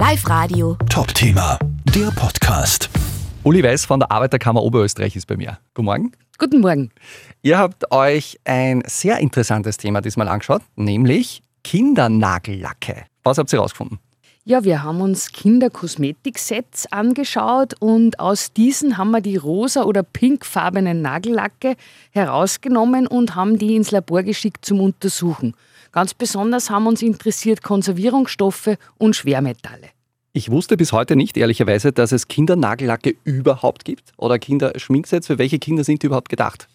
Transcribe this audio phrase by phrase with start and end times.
[0.00, 0.78] Live Radio.
[0.88, 1.58] Top-Thema,
[1.94, 2.88] der Podcast.
[3.44, 5.58] Uli Weiß von der Arbeiterkammer Oberösterreich ist bei mir.
[5.74, 6.12] Guten Morgen.
[6.38, 6.90] Guten Morgen.
[7.42, 13.04] Ihr habt euch ein sehr interessantes Thema diesmal angeschaut, nämlich Kindernagellacke.
[13.24, 13.98] Was habt ihr herausgefunden?
[14.44, 21.02] Ja, wir haben uns Kinderkosmetiksets angeschaut und aus diesen haben wir die rosa- oder pinkfarbenen
[21.02, 21.76] Nagellacke
[22.10, 25.54] herausgenommen und haben die ins Labor geschickt zum Untersuchen.
[25.92, 29.88] Ganz besonders haben uns interessiert Konservierungsstoffe und Schwermetalle.
[30.32, 35.26] Ich wusste bis heute nicht, ehrlicherweise, dass es Kindernagellacke überhaupt gibt oder Kinderschminksets.
[35.26, 36.68] Für welche Kinder sind die überhaupt gedacht?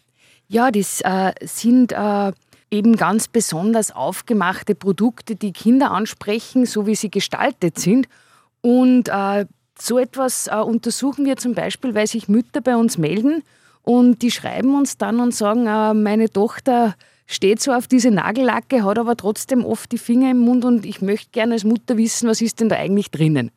[0.47, 2.33] Ja, das äh, sind äh,
[2.69, 8.09] eben ganz besonders aufgemachte Produkte, die Kinder ansprechen, so wie sie gestaltet sind.
[8.61, 9.45] Und äh,
[9.79, 13.43] so etwas äh, untersuchen wir zum Beispiel, weil sich Mütter bei uns melden
[13.81, 16.95] und die schreiben uns dann und sagen, äh, meine Tochter
[17.27, 21.01] steht so auf diese Nagellacke, hat aber trotzdem oft die Finger im Mund und ich
[21.01, 23.51] möchte gerne als Mutter wissen, was ist denn da eigentlich drinnen.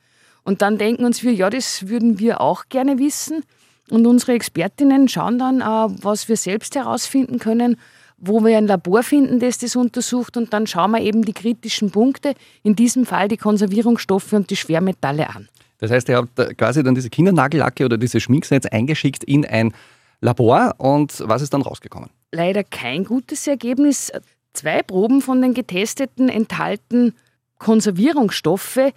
[0.44, 3.42] Und dann denken uns wir, ja, das würden wir auch gerne wissen.
[3.90, 5.64] Und unsere Expertinnen schauen dann, äh,
[6.02, 7.76] was wir selbst herausfinden können,
[8.18, 11.90] wo wir ein Labor finden, das das untersucht und dann schauen wir eben die kritischen
[11.90, 15.48] Punkte, in diesem Fall die Konservierungsstoffe und die Schwermetalle an.
[15.78, 19.72] Das heißt, ihr habt quasi dann diese Kindernagellacke oder diese Schminksets eingeschickt in ein
[20.20, 22.10] Labor und was ist dann rausgekommen?
[22.32, 24.12] Leider kein gutes Ergebnis.
[24.52, 27.14] Zwei Proben von den getesteten enthalten
[27.58, 28.92] Konservierungsstoffe,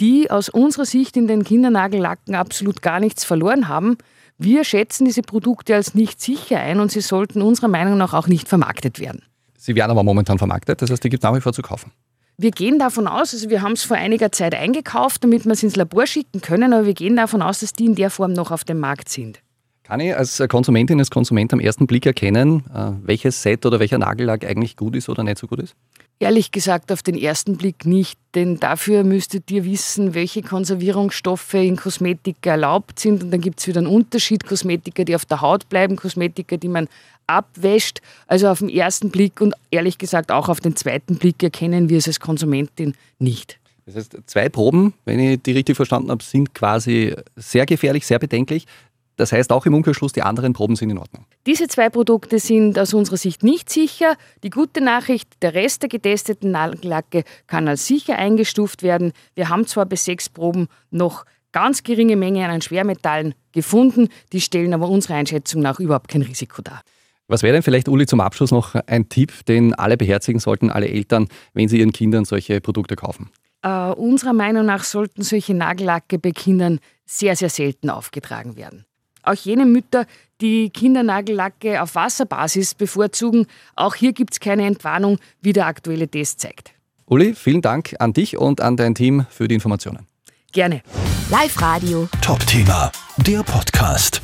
[0.00, 3.96] die aus unserer Sicht in den Kindernagellacken absolut gar nichts verloren haben.
[4.38, 8.26] Wir schätzen diese Produkte als nicht sicher ein und sie sollten unserer Meinung nach auch
[8.26, 9.22] nicht vermarktet werden.
[9.56, 11.92] Sie werden aber momentan vermarktet, das heißt, die gibt es nach wie vor zu kaufen.
[12.36, 15.62] Wir gehen davon aus, also wir haben es vor einiger Zeit eingekauft, damit wir es
[15.62, 18.50] ins Labor schicken können, aber wir gehen davon aus, dass die in der Form noch
[18.50, 19.40] auf dem Markt sind.
[19.84, 23.98] Kann ich als Konsumentin, als Konsument am ersten Blick erkennen, äh, welches Set oder welcher
[23.98, 25.76] Nagellack eigentlich gut ist oder nicht so gut ist?
[26.20, 31.76] Ehrlich gesagt auf den ersten Blick nicht, denn dafür müsstet ihr wissen, welche Konservierungsstoffe in
[31.76, 33.24] Kosmetika erlaubt sind.
[33.24, 36.68] Und dann gibt es wieder einen Unterschied, Kosmetika, die auf der Haut bleiben, Kosmetika, die
[36.68, 36.88] man
[37.26, 38.00] abwäscht.
[38.26, 41.98] Also auf den ersten Blick und ehrlich gesagt auch auf den zweiten Blick erkennen wir
[41.98, 43.58] es als Konsumentin nicht.
[43.84, 48.18] Das heißt, zwei Proben, wenn ich die richtig verstanden habe, sind quasi sehr gefährlich, sehr
[48.18, 48.66] bedenklich.
[49.16, 51.24] Das heißt auch im Umkehrschluss, die anderen Proben sind in Ordnung.
[51.46, 54.16] Diese zwei Produkte sind aus unserer Sicht nicht sicher.
[54.42, 59.12] Die gute Nachricht, der Rest der getesteten Nagellacke kann als sicher eingestuft werden.
[59.34, 64.74] Wir haben zwar bei sechs Proben noch ganz geringe Mengen an Schwermetallen gefunden, die stellen
[64.74, 66.80] aber unserer Einschätzung nach überhaupt kein Risiko dar.
[67.28, 70.88] Was wäre denn vielleicht, Uli, zum Abschluss noch ein Tipp, den alle beherzigen sollten, alle
[70.88, 73.30] Eltern, wenn sie ihren Kindern solche Produkte kaufen?
[73.64, 78.84] Uh, unserer Meinung nach sollten solche Nagellacke bei Kindern sehr, sehr selten aufgetragen werden
[79.24, 80.06] auch jene Mütter,
[80.40, 83.46] die Kindernagellacke auf Wasserbasis bevorzugen.
[83.76, 86.72] Auch hier gibt es keine Entwarnung, wie der aktuelle Test zeigt.
[87.06, 90.06] Uli, vielen Dank an dich und an dein Team für die Informationen.
[90.52, 90.82] Gerne.
[91.30, 92.08] Live Radio.
[92.20, 94.22] Top-Thema, der Podcast.